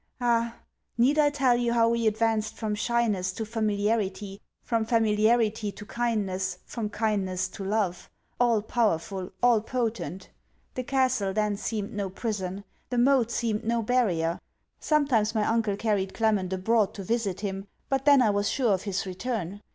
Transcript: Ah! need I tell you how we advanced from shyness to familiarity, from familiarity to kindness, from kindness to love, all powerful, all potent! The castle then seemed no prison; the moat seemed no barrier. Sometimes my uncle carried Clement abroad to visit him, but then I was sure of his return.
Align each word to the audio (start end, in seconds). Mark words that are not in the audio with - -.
Ah! 0.19 0.55
need 0.97 1.19
I 1.19 1.29
tell 1.29 1.55
you 1.55 1.73
how 1.73 1.89
we 1.89 2.07
advanced 2.07 2.55
from 2.55 2.73
shyness 2.73 3.31
to 3.33 3.45
familiarity, 3.45 4.41
from 4.63 4.83
familiarity 4.83 5.71
to 5.73 5.85
kindness, 5.85 6.57
from 6.65 6.89
kindness 6.89 7.47
to 7.49 7.63
love, 7.63 8.09
all 8.39 8.63
powerful, 8.63 9.29
all 9.43 9.61
potent! 9.61 10.31
The 10.73 10.81
castle 10.83 11.33
then 11.33 11.55
seemed 11.55 11.93
no 11.93 12.09
prison; 12.09 12.63
the 12.89 12.97
moat 12.97 13.29
seemed 13.29 13.63
no 13.63 13.83
barrier. 13.83 14.39
Sometimes 14.79 15.35
my 15.35 15.45
uncle 15.45 15.77
carried 15.77 16.15
Clement 16.15 16.51
abroad 16.51 16.95
to 16.95 17.03
visit 17.03 17.41
him, 17.41 17.67
but 17.87 18.03
then 18.05 18.23
I 18.23 18.31
was 18.31 18.49
sure 18.49 18.73
of 18.73 18.81
his 18.85 19.05
return. 19.05 19.61